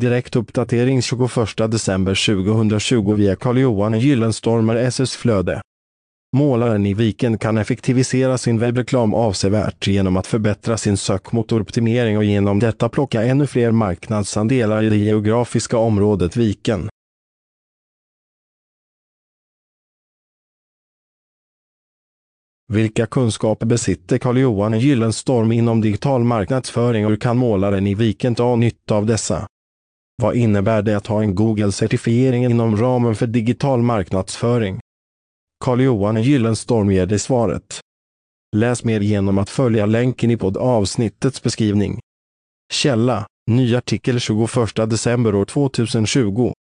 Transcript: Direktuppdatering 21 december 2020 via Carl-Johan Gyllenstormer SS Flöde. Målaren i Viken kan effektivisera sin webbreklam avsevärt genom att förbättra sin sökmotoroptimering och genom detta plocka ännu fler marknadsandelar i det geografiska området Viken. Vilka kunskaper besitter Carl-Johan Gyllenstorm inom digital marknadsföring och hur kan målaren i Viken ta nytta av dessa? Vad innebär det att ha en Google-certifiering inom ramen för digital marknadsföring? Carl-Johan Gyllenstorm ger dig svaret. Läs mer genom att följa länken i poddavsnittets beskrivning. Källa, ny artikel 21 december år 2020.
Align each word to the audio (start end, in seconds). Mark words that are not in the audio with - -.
Direktuppdatering 0.00 1.02
21 1.02 1.70
december 1.70 2.14
2020 2.14 3.14
via 3.14 3.36
Carl-Johan 3.36 4.00
Gyllenstormer 4.00 4.76
SS 4.76 5.16
Flöde. 5.16 5.60
Målaren 6.36 6.86
i 6.86 6.94
Viken 6.94 7.38
kan 7.38 7.58
effektivisera 7.58 8.38
sin 8.38 8.58
webbreklam 8.58 9.14
avsevärt 9.14 9.86
genom 9.86 10.16
att 10.16 10.26
förbättra 10.26 10.76
sin 10.76 10.96
sökmotoroptimering 10.96 12.16
och 12.16 12.24
genom 12.24 12.58
detta 12.58 12.88
plocka 12.88 13.22
ännu 13.22 13.46
fler 13.46 13.70
marknadsandelar 13.70 14.82
i 14.82 14.88
det 14.88 14.96
geografiska 14.96 15.78
området 15.78 16.36
Viken. 16.36 16.88
Vilka 22.72 23.06
kunskaper 23.06 23.66
besitter 23.66 24.18
Carl-Johan 24.18 24.80
Gyllenstorm 24.80 25.52
inom 25.52 25.80
digital 25.80 26.24
marknadsföring 26.24 27.04
och 27.04 27.10
hur 27.10 27.18
kan 27.18 27.36
målaren 27.36 27.86
i 27.86 27.94
Viken 27.94 28.34
ta 28.34 28.56
nytta 28.56 28.94
av 28.94 29.06
dessa? 29.06 29.46
Vad 30.22 30.36
innebär 30.36 30.82
det 30.82 30.96
att 30.96 31.06
ha 31.06 31.22
en 31.22 31.34
Google-certifiering 31.34 32.44
inom 32.44 32.76
ramen 32.76 33.14
för 33.14 33.26
digital 33.26 33.82
marknadsföring? 33.82 34.80
Carl-Johan 35.64 36.22
Gyllenstorm 36.22 36.90
ger 36.90 37.06
dig 37.06 37.18
svaret. 37.18 37.80
Läs 38.56 38.84
mer 38.84 39.00
genom 39.00 39.38
att 39.38 39.50
följa 39.50 39.86
länken 39.86 40.30
i 40.30 40.36
poddavsnittets 40.36 41.42
beskrivning. 41.42 42.00
Källa, 42.72 43.26
ny 43.50 43.76
artikel 43.76 44.20
21 44.20 44.50
december 44.76 45.34
år 45.34 45.44
2020. 45.44 46.52